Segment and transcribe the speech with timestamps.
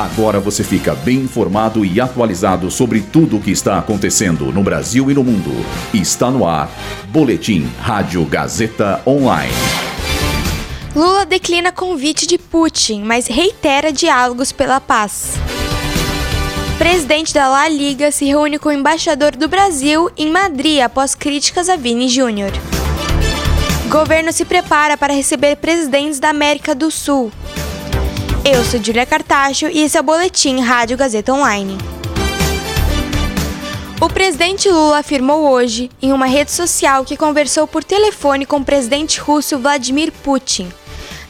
[0.00, 5.10] Agora você fica bem informado e atualizado sobre tudo o que está acontecendo no Brasil
[5.10, 5.50] e no mundo.
[5.92, 6.70] Está no ar.
[7.08, 9.52] Boletim Rádio Gazeta Online.
[10.96, 15.34] Lula declina convite de Putin, mas reitera diálogos pela paz.
[16.78, 21.68] Presidente da La Liga se reúne com o embaixador do Brasil em Madrid após críticas
[21.68, 22.52] a Vini Júnior.
[23.90, 27.30] Governo se prepara para receber presidentes da América do Sul.
[28.42, 31.76] Eu sou Julia Cartacho e esse é o Boletim Rádio Gazeta Online.
[34.00, 38.64] O presidente Lula afirmou hoje, em uma rede social, que conversou por telefone com o
[38.64, 40.72] presidente russo Vladimir Putin.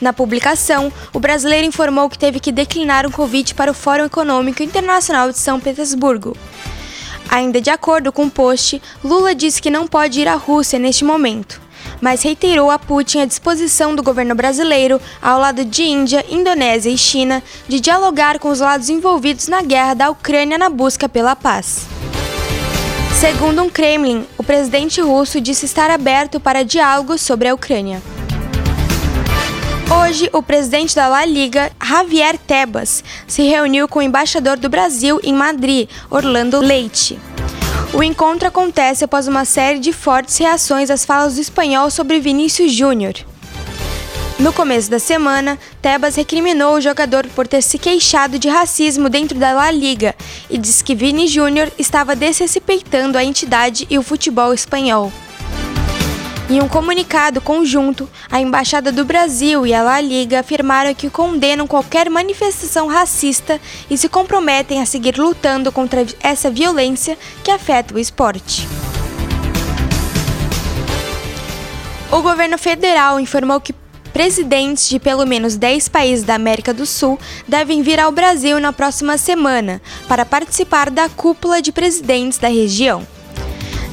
[0.00, 4.62] Na publicação, o brasileiro informou que teve que declinar um convite para o Fórum Econômico
[4.62, 6.36] Internacional de São Petersburgo.
[7.28, 11.04] Ainda de acordo com o post, Lula disse que não pode ir à Rússia neste
[11.04, 11.60] momento
[12.00, 16.98] mas reiterou a Putin a disposição do governo brasileiro, ao lado de Índia, Indonésia e
[16.98, 21.86] China, de dialogar com os lados envolvidos na guerra da Ucrânia na busca pela paz.
[23.20, 28.00] Segundo um Kremlin, o presidente russo disse estar aberto para diálogo sobre a Ucrânia.
[29.92, 35.20] Hoje, o presidente da La Liga, Javier Tebas, se reuniu com o embaixador do Brasil
[35.22, 37.18] em Madrid, Orlando Leite.
[37.92, 42.72] O encontro acontece após uma série de fortes reações às falas do espanhol sobre Vinícius
[42.72, 43.14] Júnior.
[44.38, 49.36] No começo da semana, Tebas recriminou o jogador por ter se queixado de racismo dentro
[49.36, 50.14] da La Liga
[50.48, 55.12] e disse que Vini Júnior estava desrespeitando a entidade e o futebol espanhol.
[56.50, 61.64] Em um comunicado conjunto, a Embaixada do Brasil e a La Liga afirmaram que condenam
[61.64, 68.00] qualquer manifestação racista e se comprometem a seguir lutando contra essa violência que afeta o
[68.00, 68.66] esporte.
[72.10, 73.72] O governo federal informou que
[74.12, 77.16] presidentes de pelo menos 10 países da América do Sul
[77.46, 83.06] devem vir ao Brasil na próxima semana para participar da cúpula de presidentes da região.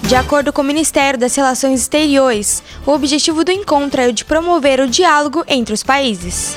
[0.07, 4.23] De acordo com o Ministério das Relações Exteriores, o objetivo do encontro é o de
[4.23, 6.55] promover o diálogo entre os países.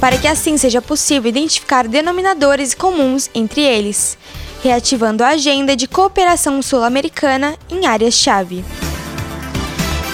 [0.00, 4.16] Para que assim seja possível identificar denominadores comuns entre eles,
[4.62, 8.64] reativando a agenda de cooperação sul-americana em áreas-chave.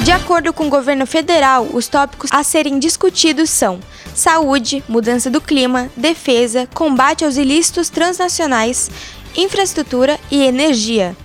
[0.02, 3.78] De acordo com o governo federal, os tópicos a serem discutidos são
[4.16, 8.90] saúde, mudança do clima, defesa, combate aos ilícitos transnacionais,
[9.36, 11.16] infraestrutura e energia.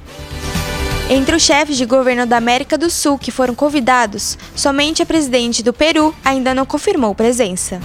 [1.13, 5.61] Entre os chefes de governo da América do Sul que foram convidados, somente a presidente
[5.61, 7.81] do Peru ainda não confirmou presença.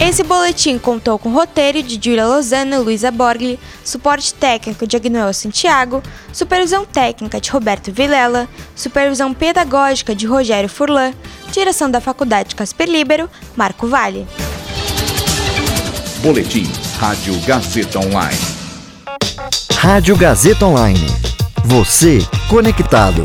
[0.00, 5.34] Esse boletim contou com roteiro de Julia Lozano e Luísa Borgli, suporte técnico de Agnoel
[5.34, 6.02] Santiago,
[6.32, 11.12] supervisão técnica de Roberto Vilela, supervisão pedagógica de Rogério Furlan,
[11.52, 14.26] direção da Faculdade Casper Libero, Marco Vale.
[16.22, 16.66] Boletim
[16.98, 18.40] Rádio Gazeta Online.
[19.76, 21.33] Rádio Gazeta Online.
[21.64, 22.18] Você
[22.50, 23.24] conectado.